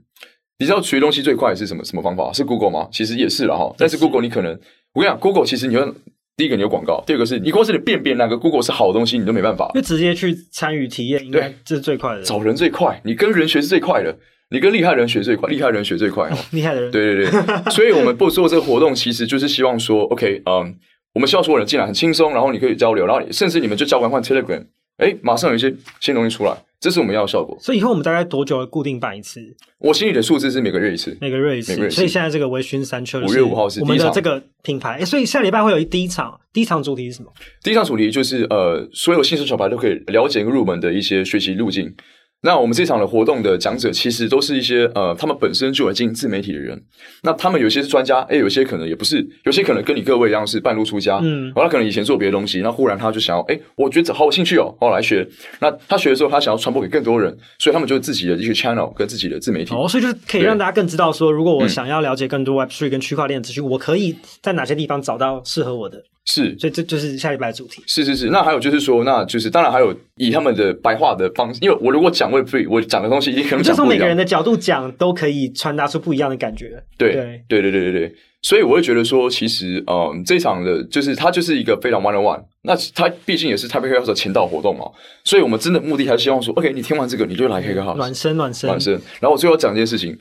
[0.57, 2.31] 你知道学东西最快是什么什么方法？
[2.33, 2.89] 是 Google 吗？
[2.91, 3.73] 其实也是了哈。
[3.77, 4.51] 但是 Google 你可能，
[4.93, 5.95] 我跟你讲，Google 其实你要
[6.39, 12.23] 第一个你有广告，第二个是你光是你辨别那个 Google 是好的东西，你都没办法，就直接去参与体验，应该这是最快的。
[12.23, 14.17] 找人最快，你跟人学是最快的。
[14.49, 16.37] 你跟厉害人学最快，厉害人学最快哦。
[16.51, 17.71] 厉害的人，对对对。
[17.71, 20.73] 所以，我们不做这个活动，其实就是希望说，OK，嗯，
[21.13, 24.63] 我们希望所有人进来很轻松，然后你可以交流，然后甚至你们就交换换 Telegram，
[24.99, 27.57] 哎，马上有一些新东西出来，这是我们要的效果。
[27.59, 29.41] 所以以后我们大概多久会固定办一次？
[29.79, 31.73] 我心里的数字是每个月一次，每个月一次。
[31.89, 34.99] 所以现在这个微醺三圈，五月五号是我们的这个品牌。
[34.99, 37.31] 哎，所以下礼拜会有一第一场，第一场主题是什么？
[37.63, 41.95] 第一场主题就是呃，所有新手小白都可以了解入门的一些学习路径。
[42.41, 46.81] 那我们这场的活动的讲者，其实都是一些呃，他们本身就有经营自媒体的人。
[47.21, 51.19] 那他们有些是专家，诶，有些可能也不是，有些可能跟你各位一样是半路出家。
[51.21, 55.27] 嗯，然后他可能以前做别的东西，那忽然他就想要，诶，我觉得好有兴趣哦，我来学。
[55.59, 59.75] 那他学的时候，他想要传播给更多人，所以他们就有自己的一些 channel 跟自己的自媒体。
[59.75, 66.01] 哦，所以就是可以让大家更知道说，如果我想要了解更多 Web3 跟区块链资讯，我可以在哪些地方找到适合我的。
[66.25, 67.81] 是，所以这就是下礼拜的主题。
[67.87, 76.83] 是是是，那还有就是说，那就是当然还有以他们的白话的方式，因为我如果讲 Web3，我讲的东西也可能讲从每个人的角度讲，都可以传达出不一样的感觉。
[76.97, 82.43] 对对对对对对，所以我会觉得说，其实嗯，这场的就是它就是一个非常 one on one。
[82.61, 84.85] 那它毕竟也是 Taipei Hack House 的前导活动嘛，
[85.23, 88.93] 所以我们真的目的还是希望说，OK，你听完这个你就来 Hack House，暖身暖身暖身。
[89.19, 90.15] 然后我最后讲一件事情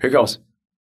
[0.00, 0.36] ，Hack House。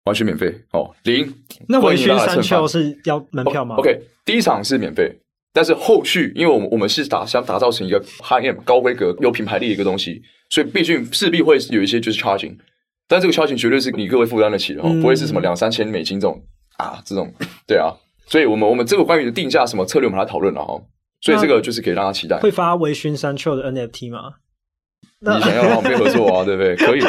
[0.09, 1.33] 完全免费哦，零。
[1.69, 5.15] 那微醺三丘是要门票吗？OK，第一场是免费，
[5.53, 12.57] 但是后续，因为我们我们是打想打造成一个 high end 高规格有品牌力的一个东西，所以毕竟势必会有一些就是 charging，
[13.07, 16.43] 但这个 charging 绝对是你各位负担得起的哦，嗯、不会是什么两三千美金这种
[16.79, 17.33] 啊这种，
[17.69, 17.93] 对啊，
[18.27, 20.81] 所以我们我们这个关于的定价什么策略我们来讨论了哈，
[21.21, 22.39] 所以这个就是可以让他期待。
[22.39, 24.35] 会发微醺三丘的 NFT 吗？
[25.21, 26.77] 你想要让我们配合作啊， 对不对？
[26.77, 27.01] 可以，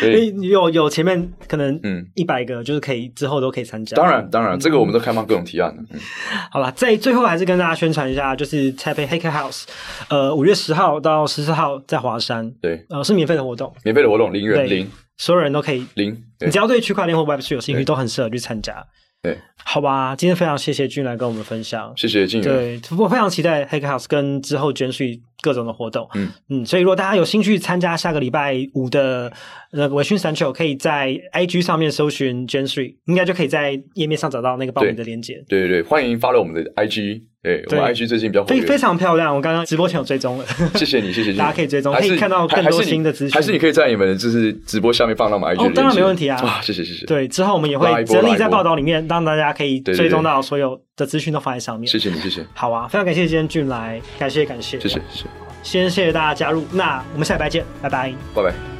[0.00, 0.48] 可以。
[0.48, 3.94] 有有前面可能嗯一百个，就是可以之后都可以参加。
[3.94, 5.82] 当然当然，这个我们都开放各种提案的。
[5.90, 6.00] 嗯，
[6.50, 9.64] 好了，在最后还是跟大家宣传一下，就是 Taipei Hack House，
[10.08, 16.16] 呃，五月十号到十四号在华山，对，呃，是免费的活动，免费的活动，零元零，所有人都可以零。
[16.40, 18.84] 你只要对区块链或 Web3 有兴趣，都很适合去参加。
[19.22, 22.42] 对，好吧，今天非常谢谢俊来跟我们分享，谢谢俊。
[22.42, 29.30] 对，我非常期待 Hack House 跟之后 Gen3 各种的活动，嗯嗯，所以如果大家有兴趣参加下个礼拜五的
[29.72, 35.44] 那个微醺三球，可以在 IG 上面搜寻 Gen3，应该就可以在页面上找到那个报名的链接。
[35.48, 37.22] 对对对，欢迎 follow 我们的 IG。
[37.42, 40.44] 对，我们 IG 最近比较非非常漂亮，我刚刚直播前有追踪了。
[40.76, 41.36] 谢谢你，谢谢你。
[41.36, 43.34] 大家可以追踪，可以看到更多新的资讯。
[43.34, 45.60] 还是你可以在你们就是直播下面放到我们 IG。
[45.66, 46.40] 哦，当然没问题啊。
[46.40, 47.04] 啊，谢谢谢谢。
[47.04, 51.88] 对，之后我们也会整理在报道里面，让大家可以追踪到所有的资讯都放在上面。
[51.88, 52.46] 谢谢你，谢谢。
[52.54, 54.78] 好啊，非常感谢今天俊来，感谢感谢。
[54.78, 55.24] 谢谢谢谢。
[55.62, 58.71] 先谢谢大家加入，那我们下礼拜见，拜拜，拜拜。